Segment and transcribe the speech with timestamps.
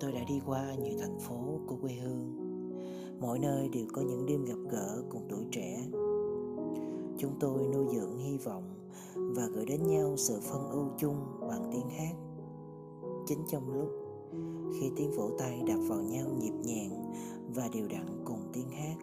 [0.00, 2.36] tôi đã đi qua nhiều thành phố của quê hương.
[3.20, 5.86] Mỗi nơi đều có những đêm gặp gỡ cùng tuổi trẻ.
[7.18, 11.16] Chúng tôi nuôi dưỡng hy vọng và gửi đến nhau sự phân ưu chung
[11.48, 12.14] bằng tiếng hát.
[13.26, 13.88] Chính trong lúc
[14.72, 17.12] khi tiếng vỗ tay đập vào nhau nhịp nhàng
[17.54, 18.96] và đều đặn cùng tiếng hát,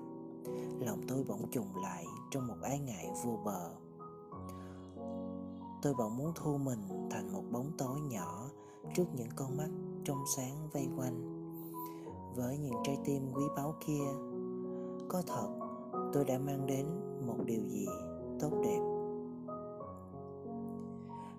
[0.80, 3.70] lòng tôi bỗng trùng lại trong một ái ngại vô bờ.
[5.82, 8.50] Tôi bỗng muốn thu mình thành một bóng tối nhỏ
[8.96, 9.70] trước những con mắt
[10.06, 11.44] trong sáng vây quanh.
[12.36, 14.04] Với những trái tim quý báu kia,
[15.10, 15.48] có thật,
[16.14, 16.86] tôi đã mang đến
[17.27, 17.88] một điều gì
[18.40, 18.80] tốt đẹp.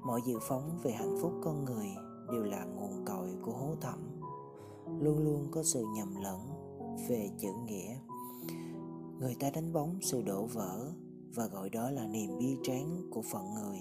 [0.06, 1.88] Mọi dự phóng về hạnh phúc con người
[2.32, 3.98] đều là nguồn cội của hố thẳm.
[5.00, 6.40] Luôn luôn có sự nhầm lẫn
[7.08, 7.96] về chữ nghĩa.
[9.20, 10.92] Người ta đánh bóng sự đổ vỡ
[11.34, 13.78] và gọi đó là niềm bi tráng của phận người.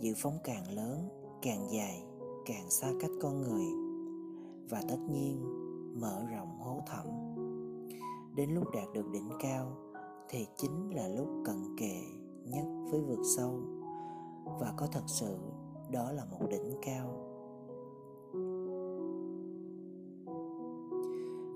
[0.00, 1.08] Dự phóng càng lớn,
[1.42, 2.02] càng dài
[2.46, 3.66] càng xa cách con người
[4.70, 5.42] và tất nhiên
[6.00, 7.06] mở rộng hố thẳm.
[8.34, 9.76] Đến lúc đạt được đỉnh cao
[10.28, 12.00] thì chính là lúc cận kề
[12.44, 13.60] nhất với vực sâu
[14.60, 15.36] và có thật sự
[15.90, 17.08] đó là một đỉnh cao.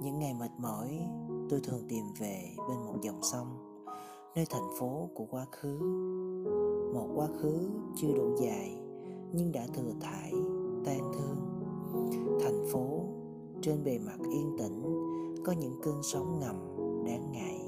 [0.02, 1.00] Những ngày mệt mỏi,
[1.50, 3.46] tôi thường tìm về bên một dòng sông,
[4.34, 5.78] nơi thành phố của quá khứ.
[6.94, 8.78] Một quá khứ chưa đủ dài
[9.32, 10.32] nhưng đã thừa thải
[13.66, 14.82] trên bề mặt yên tĩnh,
[15.44, 16.56] có những cơn sóng ngầm
[17.06, 17.60] đáng ngại.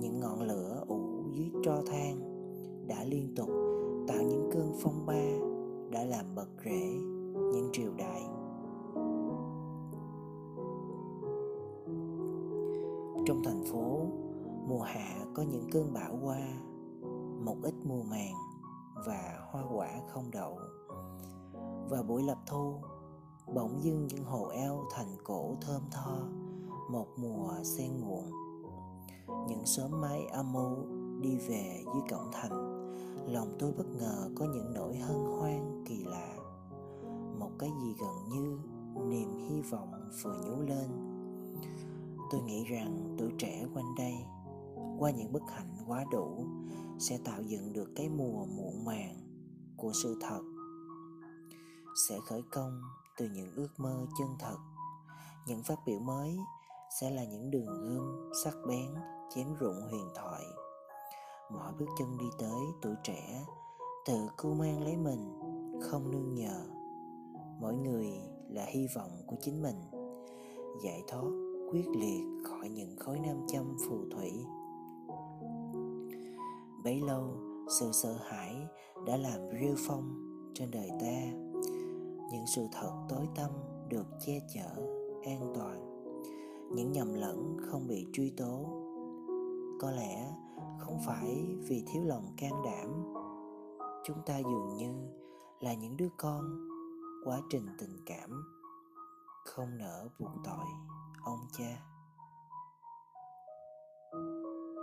[0.00, 2.20] Những ngọn lửa ủ dưới tro than
[2.86, 3.48] đã liên tục
[4.08, 5.24] tạo những cơn phong ba
[5.90, 6.86] đã làm bật rễ
[7.34, 8.22] những triều đại.
[13.26, 14.00] Trong thành phố
[14.68, 16.40] mùa hạ có những cơn bão qua,
[17.44, 18.34] một ít mùa màng
[19.06, 20.58] và hoa quả không đậu.
[21.90, 22.74] Và buổi lập thu
[23.54, 26.16] bỗng dưng những hồ eo thành cổ thơm tho,
[26.90, 28.50] một mùa sen muộn
[29.48, 30.76] những sớm mái âm mưu
[31.20, 32.52] đi về dưới cổng thành,
[33.32, 36.36] lòng tôi bất ngờ có những nỗi hân hoan kỳ lạ.
[37.38, 38.58] Một cái gì gần như
[39.08, 40.88] niềm hy vọng vừa nhú lên.
[42.30, 44.14] Tôi nghĩ rằng tuổi trẻ quanh đây,
[44.98, 46.44] qua những bất hạnh quá đủ,
[46.98, 49.16] sẽ tạo dựng được cái mùa muộn màng
[49.76, 50.40] của sự thật.
[52.08, 52.82] Sẽ khởi công
[53.20, 54.56] từ những ước mơ chân thật.
[55.46, 56.38] Những phát biểu mới
[57.00, 58.94] sẽ là những đường gươm sắc bén,
[59.34, 60.42] chém rụng huyền thoại.
[61.52, 63.44] Mọi bước chân đi tới tuổi trẻ,
[64.06, 65.38] tự cưu mang lấy mình,
[65.82, 66.64] không nương nhờ.
[67.60, 68.06] Mỗi người
[68.48, 69.76] là hy vọng của chính mình.
[70.84, 71.30] Giải thoát
[71.70, 74.44] quyết liệt khỏi những khối nam châm phù thủy.
[76.84, 77.36] Bấy lâu,
[77.80, 78.56] sự sợ hãi
[79.06, 80.14] đã làm rêu phong
[80.54, 81.49] trên đời ta
[82.30, 83.50] những sự thật tối tâm
[83.88, 84.82] được che chở
[85.24, 85.86] an toàn.
[86.74, 88.64] Những nhầm lẫn không bị truy tố.
[89.80, 90.32] Có lẽ
[90.78, 93.14] không phải vì thiếu lòng can đảm.
[94.04, 94.94] Chúng ta dường như
[95.60, 96.68] là những đứa con
[97.24, 98.44] quá trình tình cảm,
[99.44, 100.66] không nỡ buộc tội
[101.24, 101.82] ông cha.